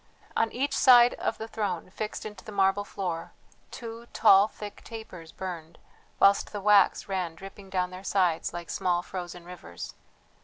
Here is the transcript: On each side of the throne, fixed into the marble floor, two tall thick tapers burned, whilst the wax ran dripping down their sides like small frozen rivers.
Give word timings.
On 0.35 0.51
each 0.51 0.75
side 0.75 1.13
of 1.19 1.37
the 1.37 1.47
throne, 1.47 1.91
fixed 1.91 2.25
into 2.25 2.43
the 2.43 2.51
marble 2.51 2.83
floor, 2.83 3.33
two 3.69 4.07
tall 4.13 4.47
thick 4.47 4.81
tapers 4.83 5.31
burned, 5.31 5.77
whilst 6.19 6.51
the 6.51 6.59
wax 6.59 7.07
ran 7.07 7.35
dripping 7.35 7.69
down 7.69 7.91
their 7.91 8.03
sides 8.03 8.51
like 8.51 8.71
small 8.71 9.03
frozen 9.03 9.45
rivers. 9.45 9.93